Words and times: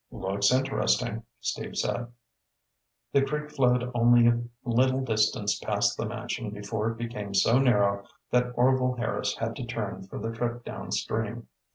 "Looks 0.09 0.51
interesting," 0.51 1.25
Steve 1.41 1.77
said. 1.77 2.11
The 3.13 3.21
creek 3.21 3.51
flowed 3.51 3.91
only 3.93 4.25
a 4.25 4.41
little 4.63 5.01
distance 5.01 5.59
past 5.59 5.95
the 5.95 6.07
mansion 6.07 6.49
before 6.49 6.89
it 6.89 6.97
became 6.97 7.35
so 7.35 7.59
narrow 7.59 8.05
that 8.31 8.51
Orvil 8.57 8.95
Harris 8.97 9.35
had 9.35 9.55
to 9.57 9.63
turn 9.63 10.07
for 10.07 10.17
the 10.17 10.31
trip 10.35 10.65
downstream. 10.65 11.47